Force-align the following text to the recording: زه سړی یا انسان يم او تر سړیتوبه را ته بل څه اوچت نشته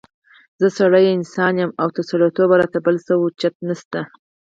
زه 0.61 0.67
سړی 0.77 1.03
یا 1.07 1.11
انسان 1.17 1.53
يم 1.61 1.71
او 1.81 1.87
تر 1.95 2.03
سړیتوبه 2.09 2.55
را 2.59 2.67
ته 2.73 2.79
بل 2.85 2.95
څه 3.05 3.13
اوچت 3.21 3.53
نشته 3.67 3.99